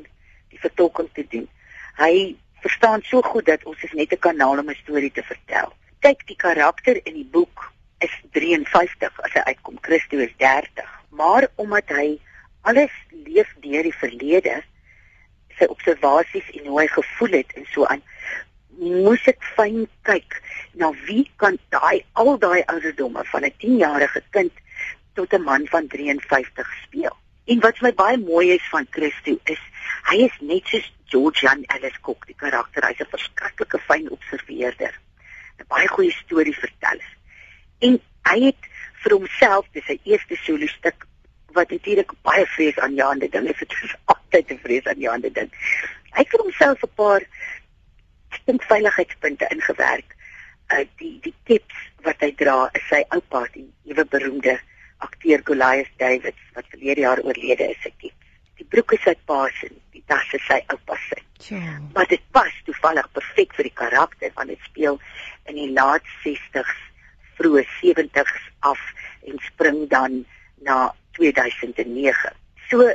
die 0.49 0.59
vertolking 0.59 1.09
te 1.13 1.25
doen 1.29 1.49
hy 1.97 2.35
verstaan 2.63 3.01
so 3.03 3.21
goed 3.21 3.45
dat 3.45 3.63
ons 3.69 3.83
is 3.83 3.95
net 3.99 4.13
'n 4.13 4.25
kanaal 4.27 4.59
om 4.59 4.69
'n 4.69 4.83
storie 4.83 5.11
te 5.11 5.23
vertel. 5.23 5.73
Kyk, 5.99 6.27
die 6.27 6.41
karakter 6.45 6.95
in 7.03 7.13
die 7.13 7.29
boek 7.35 7.71
is 7.99 8.13
53 8.31 9.21
as 9.25 9.33
hy 9.33 9.43
uitkom. 9.51 9.77
Christus 9.81 10.21
is 10.27 10.35
30, 10.37 10.89
maar 11.09 11.47
omdat 11.55 11.87
hy 11.87 12.19
alles 12.61 12.93
leef 13.25 13.49
deur 13.59 13.83
die 13.83 13.99
verlede, 14.03 14.63
sy 15.57 15.65
observasies 15.65 16.49
en 16.57 16.67
hoe 16.67 16.79
hy 16.81 16.87
gevoel 16.87 17.39
het 17.39 17.51
en 17.59 17.65
so 17.73 17.85
aan 17.85 18.03
moes 18.79 19.27
ek 19.29 19.43
fyn 19.55 19.85
kyk 20.07 20.39
na 20.81 20.89
wie 21.07 21.25
kan 21.41 21.57
daai 21.75 22.03
al 22.19 22.37
daai 22.37 22.63
ouderdomme 22.73 23.23
van 23.31 23.45
'n 23.45 23.53
10-jarige 23.63 24.21
kind 24.31 24.53
tot 25.13 25.33
'n 25.33 25.43
man 25.43 25.67
van 25.67 25.87
53 25.87 26.73
speel. 26.83 27.15
En 27.45 27.59
wat 27.59 27.81
my 27.81 27.93
baie 27.93 28.17
mooi 28.17 28.51
is 28.51 28.67
van 28.71 28.87
Christo 28.89 29.37
is 29.43 29.61
hy 30.09 30.17
is 30.27 30.35
net 30.39 30.67
soos 30.67 30.91
George 31.05 31.45
Jan 31.45 31.63
Ellis 31.63 31.99
Kok 32.01 32.25
die 32.25 32.35
karakter. 32.35 32.85
Hy's 32.87 32.99
'n 32.99 33.13
verskriklike 33.15 33.79
fyn 33.79 34.09
observeerder. 34.09 34.93
'n 35.59 35.67
Baie 35.67 35.87
goeie 35.87 36.11
storie 36.11 36.57
verteller. 36.57 37.11
En 37.79 37.99
hy 38.29 38.39
het 38.45 38.61
vir 39.03 39.11
homself 39.11 39.67
dis 39.71 39.85
sy 39.85 39.99
eerste 40.03 40.35
solo 40.35 40.67
stuk 40.67 41.07
wat 41.53 41.69
natuurlik 41.69 42.11
baie 42.21 42.45
vrees 42.45 42.79
aan 42.79 42.95
jaande 42.95 43.29
ding 43.29 43.47
altyd 44.33 44.51
'n 44.51 44.63
vrees 44.65 44.85
aan 44.85 44.99
jaande 44.99 45.31
ding. 45.31 45.51
Hy 46.13 46.23
het 46.25 46.31
homself 46.41 46.83
'n 46.83 46.95
paar 46.95 47.21
stink 48.29 48.63
veiligheidspunte 48.63 49.47
ingewerk. 49.49 50.15
Uh 50.73 50.85
die 50.97 51.19
die 51.21 51.35
tips 51.43 51.75
wat 52.03 52.19
hy 52.19 52.31
dra 52.31 52.69
is 52.73 52.87
sy 52.89 53.03
oupa 53.09 53.47
die 53.53 53.69
ewe 53.85 54.05
beroemde 54.05 54.59
akteur 54.97 55.41
Goliath 55.43 55.91
Davids 55.97 56.43
wat 56.53 56.65
verlede 56.69 57.01
jaar 57.01 57.19
oorlede 57.19 57.69
is, 57.69 57.85
ek 57.85 57.99
tips. 57.99 58.19
Die 58.57 58.65
broek 58.65 58.93
is 58.93 59.03
sy 59.03 59.15
pa 59.25 59.47
se, 59.59 59.69
die 59.91 60.03
tas 60.07 60.33
is 60.33 60.45
sy 60.47 60.59
oupa 60.67 60.97
se. 61.09 61.21
Ja. 61.49 61.79
Maar 61.93 62.07
dit 62.07 62.21
pas 62.31 62.53
toevallig 62.65 63.11
perfek 63.11 63.53
vir 63.53 63.63
die 63.63 63.77
karakter 63.81 64.31
want 64.35 64.47
dit 64.47 64.59
speel 64.69 64.99
in 65.45 65.55
die 65.55 65.71
laat 65.71 66.05
60s, 66.23 66.75
vroeë 67.37 67.65
70s 67.81 68.33
af 68.59 68.79
en 69.27 69.39
spring 69.39 69.89
dan 69.89 70.25
na 70.61 70.93
2009. 71.17 72.31
So 72.69 72.93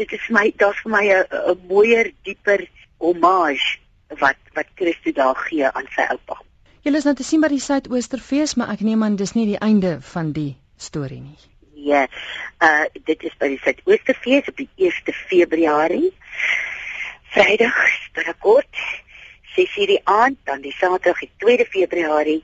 dit 0.00 0.12
is 0.16 0.28
my 0.32 0.48
daar's 0.56 0.80
vir 0.84 0.92
my 0.92 1.04
'n 1.12 1.58
mooier, 1.68 2.12
dieper 2.24 2.64
hommage 2.98 3.78
wat 4.22 4.38
wat 4.54 4.68
Christus 4.74 5.14
daar 5.14 5.36
gee 5.36 5.66
aan 5.68 5.88
sy 5.96 6.06
oupa. 6.14 6.40
Julle 6.82 6.96
is 6.96 7.04
nou 7.04 7.14
te 7.14 7.24
sien 7.24 7.40
by 7.40 7.48
die 7.52 7.60
Suidoosterfees, 7.60 8.54
maar 8.56 8.72
ek 8.72 8.80
neem 8.80 9.02
aan 9.04 9.16
dis 9.16 9.34
nie 9.36 9.46
die 9.46 9.60
einde 9.60 9.98
van 10.12 10.32
die 10.32 10.56
storie 10.76 11.20
nie. 11.20 11.38
Ja. 11.74 12.06
Uh 12.60 12.84
dit 13.04 13.22
is 13.22 13.36
by 13.38 13.48
die 13.52 13.60
Suidoosterfees 13.64 14.48
op 14.48 14.56
die 14.56 14.68
1 14.76 15.14
Februarie. 15.28 16.12
Vrydag, 17.34 17.82
binnekort 18.16 18.80
6:00 19.56 19.86
die 19.86 20.00
aand, 20.04 20.38
dan 20.44 20.60
die 20.60 20.74
Saterdag 20.78 21.20
die 21.20 21.30
2 21.44 21.66
Februarie 21.76 22.42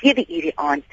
7:00 0.00 0.24
die 0.48 0.56
aand 0.56 0.84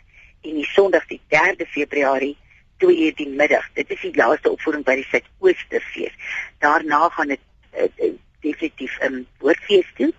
en 0.43 0.53
die 0.59 0.69
Sondag 0.75 1.07
die 1.07 1.21
3 1.27 1.65
Februarie 1.65 2.37
2:00 2.83 3.15
die 3.15 3.29
middag. 3.29 3.65
Dit 3.73 3.89
is 3.89 4.01
die 4.01 4.15
laaste 4.15 4.51
opvoering 4.51 4.85
by 4.85 4.95
die 4.95 5.07
Suidoosterfees. 5.09 6.13
Daarna 6.59 7.09
gaan 7.09 7.27
dit 7.27 7.43
uh, 7.77 7.89
uh, 8.05 8.13
definitief 8.41 8.99
'n 8.99 9.13
um, 9.13 9.27
woordfees 9.39 9.91
toe. 9.95 10.13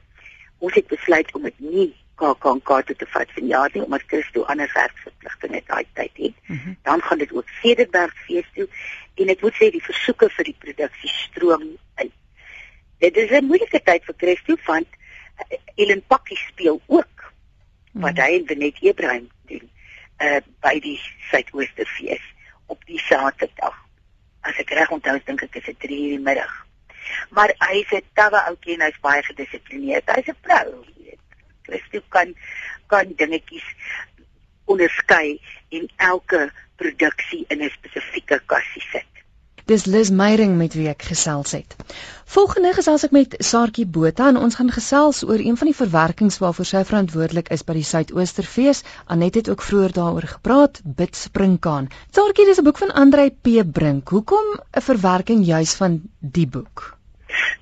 Ons 0.59 0.75
het 0.75 0.87
besluit 0.87 1.35
om 1.35 1.43
dit 1.43 1.59
nie 1.59 1.95
KAKNK 2.19 2.71
toe 2.87 2.97
te 2.97 3.07
vat 3.15 3.31
vir 3.37 3.45
jaar 3.45 3.71
nie 3.73 3.83
omdat 3.85 4.07
Christo 4.11 4.43
ander 4.53 4.71
werksverpligtinge 4.75 5.63
daai 5.67 5.85
tyd 5.95 6.17
het. 6.17 6.35
Mm 6.47 6.61
-hmm. 6.63 6.77
Dan 6.83 7.03
gaan 7.03 7.19
dit 7.19 7.33
ook 7.33 7.49
Cederberg 7.61 8.15
fees 8.27 8.49
toe 8.55 8.69
en 9.15 9.29
ek 9.29 9.43
moet 9.43 9.55
sê 9.55 9.71
die 9.71 9.85
versoeke 9.91 10.31
vir 10.31 10.45
die 10.45 10.57
produksie 10.59 11.11
stroom 11.11 11.63
in. 12.03 12.13
Dit 12.99 13.17
is 13.17 13.31
'n 13.31 13.45
moeilike 13.45 13.83
tyd 13.83 14.05
vir 14.05 14.15
Christo 14.17 14.57
want 14.67 14.87
uh, 14.89 15.59
Ellen 15.75 16.03
Pakkie 16.07 16.37
speel 16.37 16.83
ook 16.87 17.17
mm 17.19 17.31
-hmm. 17.93 18.01
wat 18.01 18.17
hy 18.17 18.35
en 18.39 18.47
Benet 18.47 18.83
Ebrahim 18.83 19.31
doen 19.47 19.71
uh 20.21 20.41
by 20.61 20.81
die 20.81 21.01
Suidoosterfees 21.31 22.25
op 22.69 22.85
die 22.87 23.01
Saterdag. 23.01 23.77
As 24.47 24.57
ek 24.63 24.71
reg 24.77 24.95
onthou, 24.95 25.19
dink 25.25 25.43
ek 25.43 25.61
is 25.61 25.69
dit 25.73 25.79
3:00 25.85 25.91
in 25.91 26.17
die 26.17 26.25
middag 26.31 26.55
maar 27.31 27.53
hy's 27.69 27.91
'n 27.93 28.05
tawe 28.19 28.41
ouetjie 28.49 28.75
en 28.77 28.85
hy's 28.87 29.01
baie 29.07 29.23
gedissiplineerd. 29.23 30.11
Hy's 30.15 30.31
'n 30.33 30.39
vrou, 30.47 30.85
weet. 30.97 31.21
Christo 31.63 32.01
kan 32.09 32.35
kan 32.87 33.13
dingetjies 33.21 33.69
onderskei 34.65 35.41
en 35.69 35.89
elke 35.97 36.53
produksie 36.77 37.45
in 37.49 37.63
'n 37.63 37.71
spesifieke 37.71 38.41
kassie 38.47 38.85
sit. 38.93 39.13
Dis 39.69 39.85
Liz 39.85 40.09
Meyering 40.09 40.55
met 40.57 40.73
wie 40.73 40.87
ek 40.89 41.03
gesels 41.11 41.51
het. 41.53 41.75
Volgende 42.33 42.71
gesels 42.73 43.03
ek 43.05 43.13
met 43.13 43.35
Saartjie 43.45 43.85
Botha 43.97 44.31
en 44.33 44.39
ons 44.41 44.55
gaan 44.57 44.71
gesels 44.73 45.19
oor 45.27 45.43
een 45.45 45.59
van 45.61 45.69
die 45.69 45.77
verwerkings 45.77 46.39
waarvoor 46.41 46.69
sy 46.71 46.81
verantwoordelik 46.89 47.51
is 47.53 47.67
by 47.69 47.77
die 47.77 47.85
Suidoosterfees. 47.85 48.81
Anet 49.13 49.37
het 49.37 49.51
ook 49.53 49.67
vroeër 49.67 49.93
daaroor 49.99 50.29
gepraat, 50.31 50.81
Bid 51.01 51.21
Springkaan. 51.21 51.91
Saartjie, 52.17 52.47
dis 52.49 52.63
'n 52.63 52.65
boek 52.65 52.81
van 52.81 52.95
Andrei 53.03 53.29
P 53.29 53.61
Brink. 53.81 54.09
Hoekom 54.09 54.49
'n 54.57 54.87
verwerking 54.89 55.45
juis 55.45 55.77
van 55.77 56.01
die 56.19 56.49
boek? 56.49 56.97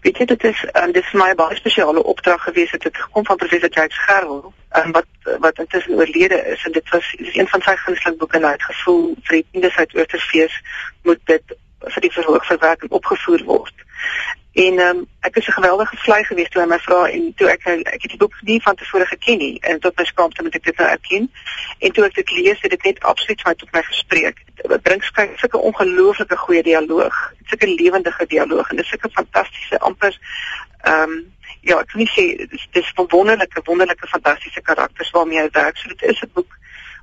Weet 0.07 0.19
jy 0.19 0.25
dit 0.31 0.45
is 0.45 0.65
um, 0.79 0.93
dit 0.93 1.03
is 1.03 1.13
my 1.13 1.35
baie 1.35 1.57
spesiale 1.59 2.03
opdrag 2.03 2.43
gewees 2.43 2.71
het 2.71 2.83
dit 2.87 2.97
gekom 2.97 3.27
van 3.27 3.37
professor 3.37 3.71
Jacques 3.71 3.99
Gerwel 4.07 4.53
um, 4.79 4.93
wat 4.93 5.11
wat 5.43 5.59
intussen 5.59 5.99
oorlede 5.99 6.39
is 6.55 6.65
en 6.65 6.73
dit 6.73 6.89
was 6.91 7.15
dit 7.19 7.27
is 7.27 7.35
een 7.35 7.49
van 7.49 7.61
sy 7.63 7.77
gunsteling 7.77 8.19
boeke 8.19 8.37
en 8.37 8.45
hy 8.45 8.55
het 8.55 8.63
gevoel 8.71 9.15
vir 9.27 9.41
die 9.41 9.47
tiende 9.51 9.71
Suidoosterfees 9.71 10.63
moet 11.03 11.21
dit 11.25 11.57
vir 11.81 12.01
die 12.01 12.13
verhoogverwerking 12.13 12.91
opgevoer 12.91 13.45
word. 13.45 13.75
En 14.57 14.79
ehm 14.79 14.97
um, 14.97 15.07
ek 15.21 15.37
is 15.37 15.47
'n 15.47 15.53
geweldige 15.53 15.97
vlei 15.97 16.25
geweest 16.25 16.51
toe 16.51 16.63
hy 16.63 16.69
my 16.69 16.79
vra 16.79 17.09
en 17.09 17.35
toe 17.37 17.49
ek 17.51 17.67
ek 17.67 18.03
het 18.03 18.11
die 18.11 18.23
boek 18.23 18.35
nie 18.41 18.63
van 18.63 18.75
tevore 18.75 19.07
geken 19.07 19.39
nie 19.39 19.59
en 19.61 19.81
tot 19.81 19.99
my 19.99 20.05
skaamte 20.05 20.43
moet 20.43 20.55
ek 20.55 20.65
dit 20.65 20.77
nou 20.77 20.89
erken. 20.89 21.33
En 21.79 21.93
toe 21.93 22.05
ek 22.05 22.15
dit 22.15 22.31
lees, 22.31 22.61
het 22.61 22.71
dit 22.71 22.83
net 22.83 23.01
absoluut 23.01 23.45
my 23.45 23.55
tot 23.55 23.73
my 23.73 23.83
gespreek. 23.83 24.37
Dit 24.55 24.83
bring 24.83 25.05
skryf 25.05 25.39
sulke 25.39 25.59
ongelooflike 25.59 26.37
goeie 26.37 26.63
dialoog, 26.63 27.33
sulke 27.47 27.67
lewendige 27.67 28.27
dialoog 28.27 28.71
en 28.71 28.77
dis 28.77 28.89
sulke 28.89 29.11
fantastiese 29.13 29.79
amper 29.79 30.17
ehm 30.87 31.11
um, 31.11 31.35
ja, 31.61 31.79
ek 31.81 31.89
kan 31.91 32.01
nie 32.01 32.11
sê 32.15 32.25
dis 32.51 32.67
dis 32.73 32.93
wonderlike 32.95 33.61
wonderlike 33.65 34.09
fantastiese 34.09 34.63
karakters 34.63 35.11
waarmee 35.11 35.41
hy 35.41 35.49
werk. 35.53 35.77
So 35.77 35.89
dit 35.89 36.03
is 36.03 36.23
'n 36.23 36.31
boek 36.33 36.59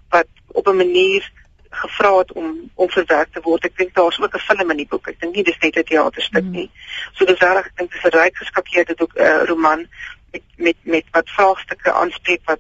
wat 0.10 0.28
op 0.48 0.68
'n 0.68 0.76
manier 0.76 1.32
gevra 1.76 2.18
het 2.18 2.32
om 2.32 2.72
om 2.76 2.90
verwerk 2.90 3.32
te 3.34 3.42
word. 3.42 3.66
Ek 3.66 3.78
dink 3.78 3.94
daar's 3.94 4.20
ook 4.20 4.36
'n 4.36 4.48
film 4.48 4.72
in 4.72 4.78
die 4.78 4.90
boek. 4.90 5.08
Ek 5.08 5.20
dink 5.20 5.36
nie 5.36 5.44
dis 5.44 5.60
net 5.60 5.78
'n 5.78 5.84
teaterstuk 5.84 6.44
nie. 6.44 6.70
Mm. 6.72 7.14
So 7.14 7.26
dis 7.26 7.40
reg, 7.40 7.66
ek 7.66 7.78
dink 7.78 7.92
dis 7.92 8.04
'n 8.04 8.18
ryk 8.18 8.36
geskakeerde 8.36 8.96
boek 8.96 9.16
'n 9.16 9.22
uh, 9.22 9.44
roman 9.46 9.88
met 10.32 10.44
met 10.56 10.78
met 10.84 11.06
wat 11.12 11.30
vraagstukke 11.30 11.94
aanspreek 11.94 12.42
wat 12.46 12.60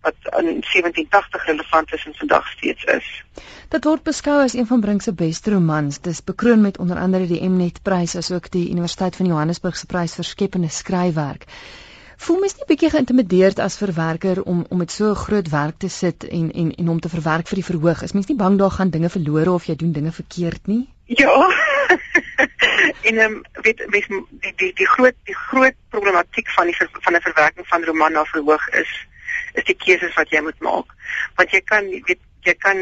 wat 0.00 0.16
in 0.24 0.46
1780 0.64 1.44
relevant 1.44 1.92
is 1.92 2.04
en 2.06 2.14
vandag 2.14 2.46
steeds 2.48 2.84
is. 2.84 3.08
Dit 3.68 3.84
word 3.84 4.02
beskou 4.02 4.42
as 4.42 4.54
een 4.56 4.66
van 4.66 4.80
Brink 4.80 5.02
se 5.02 5.12
beste 5.12 5.50
romans. 5.50 6.00
Dis 6.00 6.24
bekroon 6.24 6.60
met 6.60 6.78
onder 6.78 6.96
andere 6.96 7.26
die 7.26 7.48
Mnet 7.48 7.82
Prys 7.82 8.16
asook 8.16 8.50
die 8.50 8.70
Universiteit 8.70 9.16
van 9.16 9.26
Johannesburg 9.26 9.76
se 9.76 9.86
prys 9.86 10.14
vir 10.14 10.24
skepende 10.24 10.68
skryfwerk. 10.68 11.44
Voel 12.20 12.40
mens 12.40 12.52
nie 12.56 12.66
bietjie 12.68 12.90
geïntimideerd 12.92 13.60
as 13.64 13.78
verwerker 13.80 14.42
om 14.52 14.58
om 14.68 14.80
met 14.82 14.92
so 14.92 15.14
groot 15.16 15.46
werk 15.48 15.76
te 15.84 15.88
sit 15.88 16.24
en 16.28 16.50
en 16.62 16.72
en 16.82 16.88
om 16.94 16.98
te 17.00 17.08
verwerk 17.08 17.48
vir 17.48 17.60
die 17.60 17.68
verhoog? 17.68 18.02
Is 18.04 18.12
mens 18.16 18.26
nie 18.28 18.36
bang 18.42 18.58
daar 18.60 18.74
gaan 18.74 18.90
dinge 18.96 19.08
verlore 19.14 19.54
of 19.56 19.68
jy 19.68 19.76
doen 19.80 19.94
dinge 19.96 20.12
verkeerd 20.12 20.66
nie? 20.68 20.82
Ja. 21.20 21.36
en 23.08 23.16
ehm 23.16 23.38
um, 23.38 23.38
weet 23.64 23.80
mens 23.94 24.10
die 24.44 24.52
die 24.62 24.72
die 24.82 24.88
groot 24.94 25.16
die 25.30 25.36
groot 25.46 25.78
problematiek 25.96 26.52
van 26.56 26.68
die 26.68 26.76
van 26.78 27.16
'n 27.16 27.24
verwerking 27.28 27.68
van 27.68 27.84
roman 27.84 28.12
na 28.12 28.24
verhoog 28.32 28.68
is 28.82 28.92
is 29.54 29.64
die 29.70 29.78
keuses 29.84 30.14
wat 30.14 30.30
jy 30.30 30.42
moet 30.42 30.60
maak. 30.60 30.92
Want 31.40 31.56
jy 31.56 31.62
kan 31.72 31.88
weet 31.88 32.20
jy 32.48 32.54
kan 32.66 32.76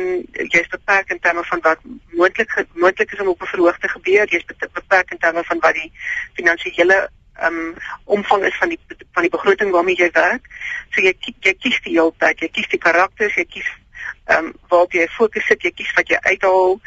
jy's 0.54 0.72
beperk 0.74 1.14
in 1.14 1.20
terme 1.20 1.44
van 1.44 1.62
wat 1.68 1.78
moontlik 2.10 2.58
moontlik 2.74 3.12
is 3.12 3.20
om 3.20 3.30
op 3.36 3.42
'n 3.42 3.52
verhoog 3.54 3.78
te 3.78 3.88
gebeur. 3.94 4.26
Jy's 4.34 4.50
beperk 4.72 5.10
in 5.10 5.18
terme 5.18 5.44
van 5.44 5.58
wat 5.60 5.74
die 5.74 5.92
finansiële 6.34 6.98
um 7.42 7.74
omvang 8.04 8.44
is 8.44 8.56
van 8.58 8.68
die 8.68 8.80
van 9.12 9.22
die 9.22 9.30
begroting 9.30 9.70
waarmee 9.70 9.96
jy 9.96 10.10
werk. 10.12 10.46
So 10.90 11.02
jy 11.02 11.14
jy 11.22 11.54
kies 11.54 11.80
die 11.84 11.94
hele 11.96 12.12
tyd, 12.18 12.40
jy 12.40 12.48
kies 12.48 12.68
die 12.68 12.82
karakters, 12.82 13.34
jy 13.34 13.44
kies 13.44 13.70
um 14.36 14.52
waar 14.68 14.86
jy 14.90 15.08
fokus 15.16 15.46
sit, 15.46 15.62
jy 15.62 15.72
kies 15.80 15.92
wat 15.96 16.08
jy 16.08 16.20
uithaal. 16.26 16.78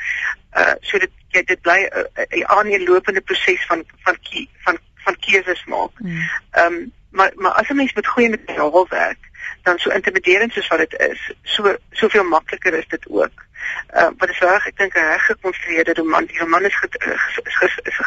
Uh 0.58 0.75
so 0.81 1.00
dit 1.00 1.12
jy 1.31 1.43
dit 1.48 1.62
bly 1.62 1.79
'n 1.84 1.89
uh, 1.98 2.25
uh, 2.27 2.46
aanlopende 2.58 3.22
proses 3.22 3.65
van 3.67 3.84
van 4.05 4.17
kie, 4.29 4.50
van 4.65 4.79
van 5.05 5.15
keuses 5.20 5.63
maak. 5.65 6.00
Mm. 6.00 6.24
Um 6.63 6.91
maar 7.12 7.31
maar 7.36 7.51
as 7.51 7.70
'n 7.70 7.75
mens 7.75 7.93
met 7.93 8.08
goeie 8.08 8.29
materiaal 8.29 8.88
werk, 8.89 9.31
dan 9.63 9.79
so 9.79 9.89
intimiderend 9.89 10.53
soos 10.53 10.67
wat 10.67 10.79
dit 10.79 11.00
is, 11.00 11.31
so 11.43 11.75
soveel 11.91 12.24
makliker 12.24 12.74
is 12.74 12.88
dit 12.88 13.08
ook. 13.08 13.50
Uh, 13.93 14.10
wat 14.17 14.29
is 14.29 14.39
reg 14.39 14.67
ek 14.67 14.77
dink 14.77 14.96
'n 14.96 15.08
reg 15.12 15.25
gekonstrueerde 15.25 15.93
roman 15.93 16.25
die 16.25 16.39
roman 16.39 16.65
is 16.65 16.75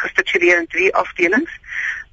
gestruktureer 0.03 0.57
in 0.57 0.67
drie 0.67 0.95
afdelings 0.95 1.51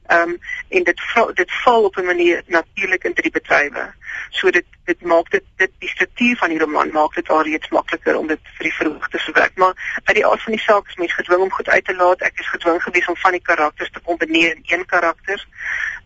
Ehm 0.06 0.28
um, 0.28 0.38
en 0.68 0.84
dit 0.84 1.00
dit 1.34 1.52
val 1.62 1.84
op 1.84 1.96
'n 1.96 2.04
manier 2.04 2.42
natuurlik 2.46 3.04
in 3.04 3.12
die 3.14 3.30
bedrywe. 3.30 3.92
So 4.30 4.50
dit 4.50 4.64
dit 4.84 5.02
maak 5.02 5.30
dit 5.30 5.44
dit 5.56 5.70
die 5.78 5.88
struktuur 5.88 6.36
van 6.36 6.48
die 6.48 6.58
roman 6.58 6.90
maak 6.92 7.14
dit 7.14 7.28
alreeds 7.28 7.68
makliker 7.68 8.16
om 8.16 8.26
dit 8.26 8.40
vir 8.56 8.64
die 8.64 8.74
verhoog 8.74 9.08
te 9.08 9.18
verwerk. 9.18 9.54
Maar 9.54 10.00
uit 10.04 10.16
die 10.16 10.26
aard 10.26 10.42
van 10.42 10.52
die 10.52 10.62
saak 10.62 10.88
is 10.88 10.96
mens 10.96 11.14
gedwing 11.14 11.40
om 11.40 11.52
goed 11.52 11.68
uit 11.68 11.84
te 11.84 11.94
laat. 11.94 12.20
Ek 12.20 12.38
is 12.38 12.48
gedwing 12.48 12.82
gewees 12.82 13.08
om 13.08 13.16
van 13.16 13.30
die 13.30 13.42
karakters 13.42 13.90
te 13.90 14.00
kombineer 14.00 14.56
in 14.56 14.62
een 14.66 14.86
karakter. 14.86 15.46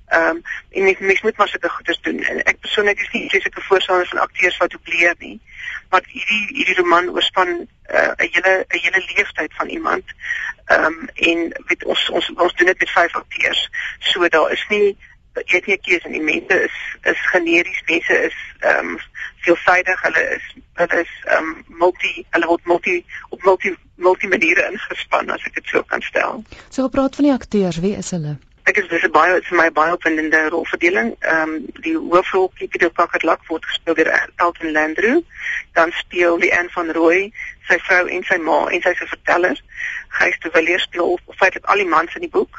Ehm 0.07 0.29
um, 0.29 0.43
en 0.71 0.83
mens, 0.83 0.99
mens 0.99 1.23
moet 1.23 1.37
maar 1.37 1.49
sulke 1.49 1.69
goeders 1.69 2.01
doen. 2.01 2.23
En 2.23 2.43
ek 2.43 2.61
persoonlik 2.61 3.01
is 3.01 3.11
nie 3.13 3.27
presies 3.27 3.51
'n 3.57 3.69
voorstander 3.69 4.07
van 4.07 4.19
akteurs 4.19 4.57
wat 4.57 4.71
dubleer 4.71 5.15
nie. 5.19 5.41
Maar 5.91 6.03
hierdie 6.07 6.47
hierdie 6.57 6.75
roman 6.75 7.11
oorspan 7.11 7.69
eh, 7.83 8.09
'n 8.09 8.25
uh, 8.25 8.31
hele 8.33 8.65
'n 8.69 8.79
hele 8.79 9.03
leeftyd 9.15 9.53
van 9.55 9.69
iemand. 9.69 10.05
Ehm 10.65 10.85
um, 10.85 11.09
en 11.15 11.39
weet 11.67 11.85
ons 11.85 12.11
ons 12.11 12.31
ons 12.35 12.55
doen 12.55 12.67
dit 12.67 12.79
met 12.79 12.91
vyf 12.91 13.15
akteurs. 13.15 13.71
So 13.99 14.29
daar 14.29 14.53
is 14.53 14.67
nie 14.69 14.97
jy 15.45 15.57
het 15.57 15.67
'n 15.67 15.81
keuse 15.81 16.09
nie. 16.09 16.21
Mense 16.21 16.63
is 16.63 16.77
is 17.03 17.21
generies, 17.31 17.83
mense 17.87 18.23
is 18.23 18.37
ehm 18.61 18.89
um, 18.89 18.99
veelsidig, 19.37 20.03
hulle 20.03 20.25
is 20.37 20.45
hulle 20.75 21.01
is 21.01 21.13
ehm 21.25 21.45
um, 21.45 21.65
multi 21.67 22.27
hulle 22.31 22.47
word 22.47 22.65
multi 22.65 23.05
op 23.29 23.43
multi 23.43 23.77
multi 23.95 24.27
maniere 24.27 24.71
ingespan 24.71 25.31
as 25.31 25.45
ek 25.47 25.55
dit 25.55 25.67
so 25.67 25.83
kan 25.83 26.03
stel. 26.03 26.45
So 26.69 26.85
op 26.85 26.93
praat 26.93 27.15
van 27.15 27.25
die 27.25 27.33
akteurs, 27.33 27.79
wie 27.79 27.97
is 27.97 28.11
hulle? 28.11 28.39
Ek 28.66 28.78
is 28.80 28.88
dis 28.90 29.04
'n 29.06 29.12
baie 29.14 29.35
vir 29.46 29.56
my 29.58 29.68
baie 29.70 29.92
opwindende 29.94 30.38
rolverdeling. 30.50 31.11
Ehm 31.32 31.50
um, 31.50 31.66
die 31.85 31.94
hoofrol 31.96 32.49
Kipido 32.58 32.88
Packard 32.90 33.23
word 33.49 33.64
gespeel 33.64 33.94
deur 33.94 34.08
Elton 34.37 34.73
Landru. 34.73 35.12
Dan 35.78 35.92
speel 35.92 36.38
die 36.42 36.50
Anne 36.56 36.73
van 36.75 36.90
Rooi, 36.96 37.32
sy 37.68 37.76
vrou 37.78 38.08
en 38.16 38.25
sy 38.26 38.38
ma 38.42 38.56
en 38.66 38.82
sy 38.82 38.92
se 38.99 39.06
verteller. 39.06 39.61
Gys 40.18 40.38
de 40.42 40.50
Villiers 40.50 40.82
speel 40.82 41.14
feitelik 41.38 41.68
al 41.70 41.82
die 41.82 41.87
mans 41.92 42.16
in 42.18 42.25
die 42.26 42.32
boek. 42.38 42.58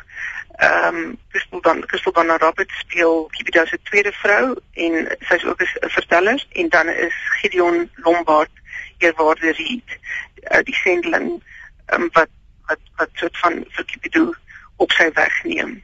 Ehm 0.69 0.95
um, 0.95 1.17
Crystal 1.31 1.61
dan 1.61 1.83
Crystal 1.85 2.15
van 2.15 2.31
Robert 2.45 2.71
speel 2.77 3.27
Kipido 3.35 3.65
se 3.65 3.79
tweede 3.89 4.13
vrou 4.21 4.55
en 4.85 4.95
sy's 5.27 5.43
ook 5.43 5.61
'n 5.61 5.89
verteller 5.97 6.45
en 6.51 6.69
dan 6.69 6.87
is 6.87 7.17
Gideon 7.41 7.89
Lombard 7.95 8.53
eerwaarde 8.97 9.51
Reed, 9.51 9.99
uh, 10.51 10.63
die 10.63 10.79
sendeling 10.83 11.43
um, 11.93 12.07
wat 12.13 12.31
wat 12.71 12.79
wat 12.95 13.09
soort 13.13 13.37
van 13.43 13.59
vir 13.75 13.85
Kipido 13.85 14.33
op 14.77 14.91
sy 14.91 15.11
weg 15.19 15.43
neem. 15.43 15.75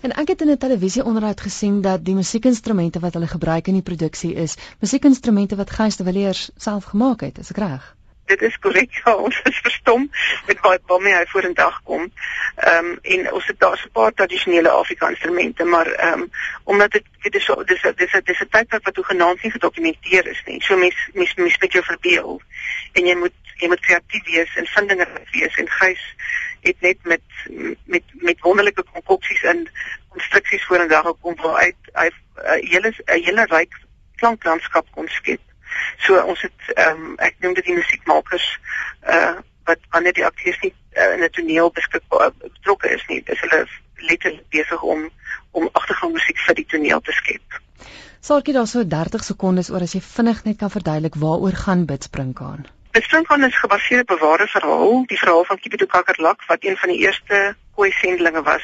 En 0.00 0.12
ek 0.12 0.28
het 0.28 0.40
in 0.40 0.50
'n 0.50 0.58
televisieonderhoud 0.58 1.40
gesien 1.40 1.82
dat 1.82 2.04
die 2.04 2.14
musiekinstrumente 2.14 3.00
wat 3.00 3.12
hulle 3.12 3.26
gebruik 3.26 3.66
in 3.66 3.80
die 3.80 3.88
produksie 3.90 4.34
is 4.34 4.56
musiekinstrumente 4.80 5.56
wat 5.56 5.70
Gys 5.70 5.96
de 5.96 6.04
Villiers 6.04 6.50
self 6.56 6.84
gemaak 6.84 7.20
het, 7.20 7.38
is 7.38 7.50
ek 7.50 7.56
reg? 7.56 7.94
Dit 8.26 8.42
is 8.42 8.58
korrek. 8.58 9.00
Ja, 9.04 9.14
ons 9.14 9.40
is 9.44 9.58
verstom 9.58 10.10
met 10.46 10.60
wat 10.60 10.80
waarmee 10.86 11.14
hy 11.14 11.24
vorendag 11.28 11.82
kom. 11.84 12.12
Ehm 12.56 12.86
um, 12.86 12.98
en 13.02 13.32
ons 13.32 13.46
het 13.46 13.58
daar 13.60 13.80
'n 13.84 13.92
paar 13.92 14.12
tradisionele 14.12 14.70
Afrika 14.70 15.08
instrumente, 15.08 15.64
maar 15.64 15.86
ehm 15.86 16.20
um, 16.20 16.30
omdat 16.64 16.90
dit 16.90 17.04
dit 17.22 17.34
is 17.34 17.44
so 17.44 17.64
dis 17.64 17.82
dis 17.82 18.12
dis 18.24 18.40
'n 18.40 18.48
tydperk 18.48 18.84
wat 18.84 18.96
hoegenaamd 18.96 19.42
nie 19.42 19.50
gedokumenteer 19.50 20.26
is 20.26 20.42
nie. 20.46 20.62
So 20.62 20.76
mens 20.76 21.08
mens 21.12 21.34
mens 21.34 21.58
met 21.58 21.72
jou 21.72 21.84
verbeel 21.84 22.40
en 22.92 23.06
jy 23.06 23.14
moet 23.14 23.36
jy 23.56 23.68
moet 23.68 23.80
kreatief 23.80 24.24
wees 24.24 24.56
en 24.56 24.66
vindinge 24.66 25.06
wees 25.30 25.54
en 25.54 25.68
Gys 25.70 26.02
het 26.64 26.80
net 26.80 26.98
met 27.04 27.22
met 27.84 28.02
met 28.28 28.40
wonderlike 28.40 28.84
konkoksies 28.92 29.42
in 29.42 29.64
konstruksies 30.08 30.64
vorendag 30.64 31.06
gekom 31.06 31.34
waar 31.42 31.56
uit 31.66 31.90
hy 31.92 32.08
'n 32.10 32.66
hele 32.66 32.90
'n 32.90 33.22
hele 33.26 33.44
ryk 33.56 33.74
klanklandskap 34.16 34.86
kon 34.90 35.08
skep. 35.08 35.40
So 35.98 36.20
ons 36.20 36.40
het 36.42 36.60
ehm 36.74 37.02
um, 37.04 37.18
ek 37.18 37.34
noem 37.38 37.54
dit 37.54 37.64
die 37.64 37.80
musiekmakers 37.80 38.46
uh 39.16 39.36
wat 39.64 39.80
wanneer 39.90 40.12
die 40.12 40.26
akteurs 40.26 40.60
nie 40.60 40.74
uh, 40.92 41.12
in 41.16 41.22
'n 41.24 41.30
toneel 41.30 41.70
beskikbaar 41.72 42.26
uh, 42.26 42.50
betrokke 42.52 42.90
is 42.90 43.04
nie, 43.08 43.22
is 43.24 43.40
hulle 43.40 43.66
letterlik 43.96 44.48
besig 44.48 44.82
om 44.82 45.10
om 45.50 45.68
agtergrondmusiek 45.72 46.38
vir 46.46 46.54
die 46.54 46.66
toneel 46.66 47.00
te 47.00 47.12
skep. 47.12 47.60
Saartjie 48.20 48.54
daar 48.54 48.66
so 48.66 48.84
30 48.84 49.24
sekondes 49.24 49.70
oor 49.70 49.84
as 49.86 49.92
jy 49.94 50.00
vinnig 50.00 50.44
net 50.44 50.56
kan 50.58 50.70
verduidelik 50.70 51.14
waaroor 51.14 51.56
gaan 51.64 51.86
Bidspringkaan. 51.86 52.66
Bidspringkaan 52.94 53.44
is 53.44 53.58
gebaseer 53.58 54.00
op 54.00 54.10
'n 54.10 54.18
ware 54.18 54.46
verhaal, 54.46 55.06
die 55.06 55.18
verhaal 55.18 55.44
van 55.44 55.58
Kipitu 55.58 55.86
Kakerlak 55.86 56.44
wat 56.46 56.64
een 56.64 56.76
van 56.76 56.88
die 56.88 56.98
eerste 56.98 57.56
koei 57.74 57.90
sendlinge 57.90 58.42
was 58.42 58.62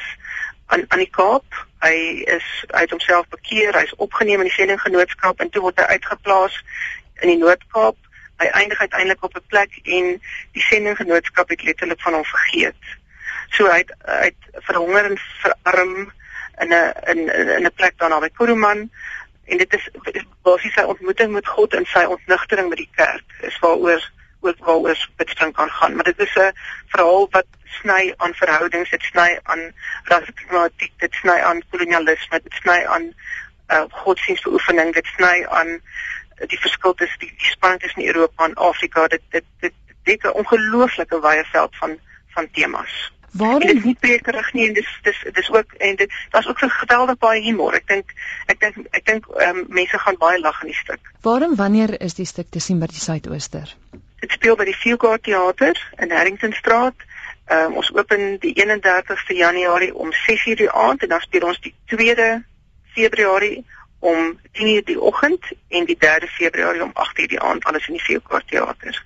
aan 0.65 0.85
aan 0.87 0.97
die 0.97 1.09
Kaap. 1.09 1.67
Hy 1.79 1.95
is 2.35 2.63
uit 2.67 2.89
homself 2.89 3.27
bekeer, 3.27 3.73
hy's 3.75 3.95
opgeneem 3.95 4.39
in 4.39 4.47
die 4.47 4.53
sendinggenootskap 4.53 5.39
en 5.39 5.49
toe 5.49 5.61
word 5.61 5.79
hy 5.79 5.83
uitgeplaas 5.83 6.63
in 7.19 7.27
die 7.27 7.37
Noord-Kaap. 7.37 7.97
Hy 8.37 8.45
eindig 8.45 8.79
uiteindelik 8.79 9.23
op 9.23 9.35
'n 9.35 9.43
plek 9.47 9.75
en 9.83 10.21
die 10.51 10.63
sendinggenootskap 10.69 11.49
het 11.49 11.63
letterlik 11.63 12.01
van 12.01 12.13
hom 12.13 12.25
vergeet. 12.25 12.83
So 13.49 13.67
hy 13.67 13.77
het 13.83 13.91
hy 14.05 14.31
het 14.31 14.63
verhonger 14.69 15.11
en 15.11 15.17
verarm 15.41 16.11
in 16.61 16.73
'n 16.73 16.93
in 17.11 17.19
in 17.57 17.65
'n 17.65 17.73
plek 17.75 17.97
daar 17.97 18.09
naby 18.09 18.29
Kuruman 18.29 18.89
en 19.45 19.57
dit 19.57 19.73
is 19.73 19.89
basies 20.41 20.73
sy 20.73 20.81
ontmoeting 20.81 21.31
met 21.31 21.47
God 21.47 21.73
en 21.73 21.85
sy 21.85 22.03
ontnigtering 22.03 22.69
met 22.69 22.77
die 22.77 22.91
kerk 22.95 23.27
is 23.41 23.59
waaroor 23.59 24.11
ook 24.41 24.65
waaroor 24.65 25.07
bidstring 25.15 25.53
kan 25.53 25.69
gaan 25.69 25.95
maar 25.95 26.09
dit 26.11 26.19
is 26.19 26.35
'n 26.35 26.53
verhaal 26.93 27.27
wat 27.31 27.49
sny 27.81 28.13
aan 28.17 28.33
verhoudings 28.33 28.89
dit 28.89 29.03
sny 29.03 29.39
aan 29.43 29.61
rasproblematiek 30.03 30.93
dit 30.97 31.13
sny 31.21 31.37
aan 31.49 31.61
kolonialisme 31.69 32.39
dit 32.43 32.53
sny 32.61 32.79
aan 32.85 33.13
uh, 33.71 33.83
godsdienstbeoefening 33.89 34.93
dit 34.93 35.07
sny 35.15 35.45
aan 35.49 35.79
die 36.47 36.59
verskil 36.59 36.93
tussen 36.93 37.19
die, 37.19 37.33
die 37.37 37.51
spanning 37.53 37.81
tussen 37.81 38.05
Europa 38.05 38.45
en 38.45 38.53
Afrika 38.53 39.07
dit 39.07 39.21
dit 39.29 39.45
dit 39.59 39.73
dek 40.03 40.23
'n 40.25 40.37
ongelooflike 40.41 41.21
wye 41.21 41.43
veld 41.51 41.75
van 41.75 41.99
van 42.33 42.47
temas. 42.51 43.11
Waarom 43.31 43.59
dit 43.59 43.75
is 43.75 43.83
nie 43.83 43.97
prekerig 43.99 44.53
nie 44.53 44.67
en 44.67 44.73
dis 44.73 44.99
dis 45.03 45.19
dis 45.33 45.49
ook 45.51 45.73
en 45.73 45.95
dit 45.95 46.11
daar's 46.29 46.47
ook 46.47 46.59
so 46.59 46.67
geweldig 46.67 47.17
baie 47.17 47.41
humor. 47.41 47.73
Ek 47.73 47.87
dink 47.87 48.13
ek 48.45 48.59
dink 48.59 48.75
ek 48.91 49.05
dink 49.05 49.27
um, 49.47 49.65
mense 49.67 49.97
gaan 49.97 50.17
baie 50.17 50.39
lag 50.39 50.61
in 50.61 50.67
die 50.73 50.79
stuk. 50.83 51.11
Waarom 51.21 51.55
wanneer 51.55 52.01
is 52.01 52.13
die 52.13 52.25
stuk 52.25 52.49
te 52.49 52.59
sien 52.59 52.79
by 52.79 52.89
die 52.91 52.99
Suidooster? 52.99 53.75
Dit 54.21 54.31
speel 54.37 54.55
by 54.55 54.67
die 54.69 54.77
Fieldgard 54.77 55.23
Theater 55.25 55.77
in 55.97 56.11
Harringtonstraat. 56.13 57.05
Ehm 57.49 57.71
um, 57.71 57.77
ons 57.81 57.91
open 57.97 58.37
die 58.39 58.53
31ste 58.55 59.35
Januarie 59.35 59.93
om 59.95 60.13
6:00 60.13 60.57
die 60.63 60.71
aand 60.71 61.03
en 61.03 61.09
dan 61.09 61.21
speel 61.21 61.47
ons 61.47 61.61
die 61.61 61.73
2de 61.93 62.29
Februarie 62.93 63.65
om 63.99 64.39
10:00 64.51 64.83
die 64.85 65.01
oggend 65.01 65.45
en 65.67 65.85
die 65.85 65.97
3de 65.97 66.27
Februarie 66.27 66.83
om 66.83 66.93
8:00 66.93 67.27
die 67.33 67.41
aand 67.41 67.65
alles 67.65 67.87
in 67.87 67.93
die 67.93 68.03
Fieldgard 68.03 68.47
Theater. 68.47 69.05